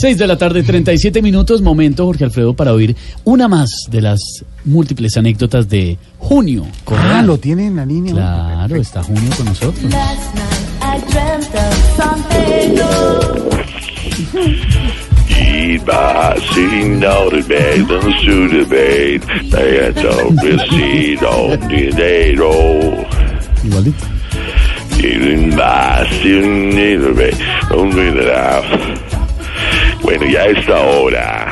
6 0.00 0.16
de 0.16 0.26
la 0.28 0.38
tarde, 0.38 0.62
37 0.62 1.20
minutos. 1.22 1.60
Momento, 1.60 2.04
Jorge 2.06 2.22
Alfredo, 2.24 2.54
para 2.54 2.72
oír 2.72 2.94
una 3.24 3.48
más 3.48 3.68
de 3.90 4.00
las 4.00 4.20
múltiples 4.64 5.16
anécdotas 5.16 5.68
de 5.68 5.98
Junio. 6.18 6.64
Ah, 6.68 6.80
Corral. 6.84 7.26
lo 7.26 7.38
tiene 7.38 7.66
en 7.66 7.76
la 7.76 7.84
línea. 7.84 8.14
Claro, 8.14 8.76
está 8.76 9.02
Junio 9.02 9.30
con 9.36 9.46
nosotros. 9.46 9.90
Last 9.90 10.34
night 10.36 10.68
I 10.80 11.00
dreamt 11.10 11.54
of 11.54 11.96
San 11.96 12.22
Pedro. 12.28 13.48
Iba 15.40 16.34
sin 16.54 17.00
the 17.00 18.64
bed, 18.68 19.20
Beto 19.50 20.30
vestido 20.42 21.56
dinero. 21.68 22.52
Igualito. 23.64 24.06
Iba 25.00 26.04
sin 26.22 26.70
bed, 27.16 27.34
no 27.70 28.97
Bueno, 30.08 30.24
ya 30.24 30.40
a 30.40 30.46
esta 30.46 30.80
hora 30.80 31.50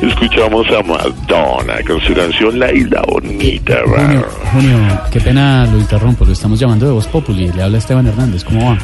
escuchamos 0.00 0.66
a 0.68 0.82
Madonna 0.82 1.74
con 1.86 2.00
su 2.00 2.14
canción 2.14 2.58
La 2.58 2.72
Isla 2.72 3.02
Bonita, 3.06 3.82
Junio, 3.84 3.96
raro. 3.96 4.28
Junio, 4.50 5.00
qué 5.12 5.20
pena 5.20 5.66
lo 5.66 5.76
interrumpo, 5.76 6.24
lo 6.24 6.32
estamos 6.32 6.58
llamando 6.58 6.86
de 6.86 6.92
Voz 6.92 7.06
Populi. 7.06 7.52
Le 7.52 7.62
habla 7.62 7.76
Esteban 7.76 8.06
Hernández, 8.06 8.44
¿cómo 8.44 8.70
va? 8.70 8.78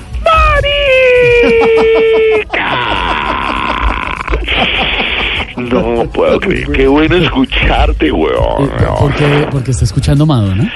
No 5.57 6.07
puedo 6.11 6.39
creer, 6.39 6.71
qué 6.73 6.87
bueno 6.87 7.17
escucharte, 7.17 8.13
weón. 8.13 8.65
Eh, 8.65 8.87
¿Por 8.99 9.15
qué? 9.15 9.49
Porque 9.51 9.71
está 9.71 9.87
escuchando 9.87 10.27
Madonna. 10.27 10.71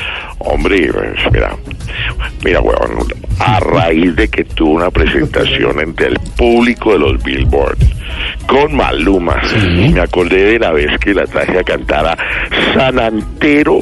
Hombre, 0.47 0.91
mira, 1.33 1.57
mira, 2.45 2.61
weón, 2.61 2.99
a 3.41 3.61
raíz 3.61 4.15
de 4.17 4.29
que 4.29 4.45
tuvo 4.45 4.73
una 4.75 4.91
presentación 4.91 5.81
entre 5.81 6.09
el 6.09 6.19
público 6.37 6.93
de 6.93 6.99
los 7.01 7.23
Billboard 7.23 7.79
con 8.47 8.75
Maluma, 8.77 9.41
Sí. 9.49 9.91
me 9.93 10.01
acordé 10.01 10.53
de 10.53 10.59
la 10.61 10.71
vez 10.73 10.99
que 11.01 11.13
la 11.13 11.25
traje 11.27 11.59
a 11.59 11.65
cantar 11.65 12.07
a 12.07 12.17
San 12.75 12.99
Antero 12.99 13.81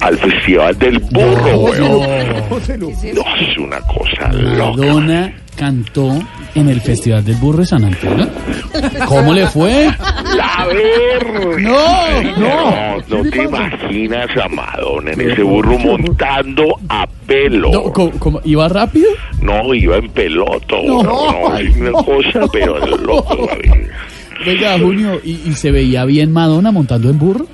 al 0.00 0.16
Festival 0.16 0.78
del 0.78 0.98
Burro, 1.00 1.58
weón. 1.58 2.42
Óselo. 2.50 2.88
No, 3.14 3.36
es 3.40 3.58
una 3.58 3.78
cosa 3.80 4.32
loca. 4.32 4.76
Madonna 4.86 5.32
cantó 5.56 6.22
en 6.54 6.68
el 6.68 6.80
Festival 6.80 7.24
del 7.24 7.36
Burro 7.36 7.58
de 7.60 7.66
San 7.66 7.84
Antonio. 7.84 8.28
¿Cómo 9.06 9.32
le 9.32 9.46
fue? 9.46 9.90
La 10.36 10.66
ver. 10.66 11.60
No, 11.60 12.22
no, 12.38 12.96
no 13.08 13.30
te 13.30 13.42
imaginas 13.44 14.28
a 14.36 14.48
Madonna 14.48 15.12
en 15.12 15.30
ese 15.30 15.42
burro 15.42 15.78
montando 15.78 16.78
a 16.88 17.06
pelo. 17.26 17.70
No, 17.72 17.82
¿cómo- 17.92 18.12
cómo? 18.18 18.40
¿Iba 18.44 18.68
rápido? 18.68 19.08
No, 19.40 19.72
iba 19.74 19.96
en 19.96 20.08
peloto. 20.10 20.76
No. 20.84 21.02
No, 21.02 21.56
es 21.58 21.76
una 21.76 21.92
cosa, 21.92 22.40
pero 22.52 22.78
loco. 22.96 23.48
Venga, 24.46 24.78
Junio, 24.78 25.20
¿y, 25.24 25.40
y 25.46 25.52
se 25.54 25.70
veía 25.72 26.04
bien 26.04 26.32
Madonna 26.32 26.70
montando 26.70 27.10
en 27.10 27.18
burro? 27.18 27.46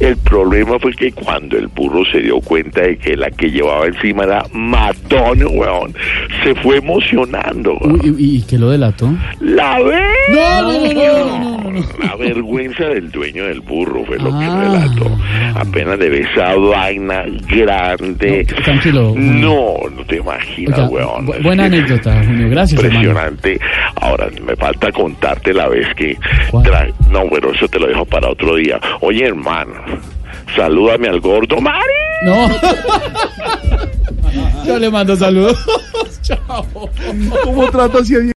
El 0.00 0.16
problema 0.18 0.78
fue 0.78 0.92
que 0.92 1.12
cuando 1.12 1.56
el 1.56 1.66
burro 1.68 2.04
se 2.10 2.20
dio 2.20 2.40
cuenta 2.40 2.82
de 2.82 2.96
que 2.98 3.16
la 3.16 3.30
que 3.30 3.50
llevaba 3.50 3.86
encima 3.86 4.24
era 4.24 4.44
Madonna, 4.52 5.46
weón, 5.48 5.94
se 6.42 6.54
fue 6.56 6.76
emocionando. 6.78 7.76
weón. 7.80 8.00
Uy, 8.02 8.14
¿Y, 8.18 8.36
y 8.38 8.42
qué 8.42 8.58
lo 8.58 8.70
delató? 8.70 9.10
¡La 9.40 9.78
ve! 9.80 10.00
No, 10.30 10.62
no, 10.62 10.72
no, 10.72 10.78
no, 10.78 10.92
no, 10.92 11.38
no, 11.38 11.50
no. 11.50 11.57
La 12.02 12.16
vergüenza 12.16 12.84
del 12.84 13.10
dueño 13.10 13.44
del 13.46 13.60
burro 13.60 14.04
fue 14.04 14.18
lo 14.18 14.30
que 14.38 14.44
Ah. 14.44 14.64
relató. 14.64 15.18
Apenas 15.58 15.98
de 15.98 16.20
esa 16.20 16.54
vaina 16.56 17.24
grande. 17.48 18.46
No, 18.50 18.62
tranquilo. 18.62 19.14
No, 19.16 19.74
no 19.94 20.04
te 20.04 20.16
imaginas, 20.16 20.78
Oiga, 20.78 20.88
weón. 20.90 21.26
bu- 21.26 21.42
buena 21.42 21.64
anécdota, 21.64 22.22
Junio, 22.24 22.48
gracias, 22.50 22.82
hermano. 22.82 23.08
Impresionante. 23.08 23.60
Ahora, 24.00 24.28
me 24.44 24.56
falta 24.56 24.92
contarte 24.92 25.52
la 25.52 25.68
vez 25.68 25.86
que... 25.94 26.16
No, 27.10 27.22
pero 27.30 27.52
eso 27.52 27.68
te 27.68 27.78
lo 27.78 27.86
dejo 27.86 28.04
para 28.04 28.30
otro 28.30 28.56
día. 28.56 28.78
Oye, 29.00 29.26
hermano, 29.26 29.72
salúdame 30.56 31.08
al 31.08 31.20
gordo 31.20 31.60
Mari. 31.60 31.82
No. 32.24 32.48
Yo 34.66 34.78
le 34.78 34.90
mando 34.90 35.16
saludos. 35.16 35.56
Chao. 36.22 36.66
¿Cómo 37.44 37.70
trata 37.70 37.98
así 38.00 38.14
a 38.14 38.18